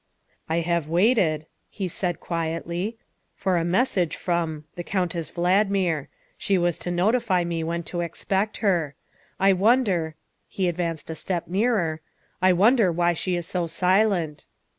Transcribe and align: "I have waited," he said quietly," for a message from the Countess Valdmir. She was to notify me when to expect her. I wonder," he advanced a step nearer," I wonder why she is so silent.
"I 0.55 0.61
have 0.61 0.87
waited," 0.89 1.45
he 1.69 1.87
said 1.87 2.19
quietly," 2.19 2.97
for 3.35 3.55
a 3.57 3.63
message 3.63 4.15
from 4.15 4.63
the 4.73 4.83
Countess 4.83 5.29
Valdmir. 5.31 6.07
She 6.39 6.57
was 6.57 6.79
to 6.79 6.89
notify 6.89 7.43
me 7.43 7.63
when 7.63 7.83
to 7.83 8.01
expect 8.01 8.57
her. 8.65 8.95
I 9.39 9.53
wonder," 9.53 10.15
he 10.49 10.67
advanced 10.67 11.11
a 11.11 11.13
step 11.13 11.47
nearer," 11.47 12.01
I 12.41 12.51
wonder 12.51 12.91
why 12.91 13.13
she 13.13 13.35
is 13.35 13.45
so 13.45 13.67
silent. 13.67 14.47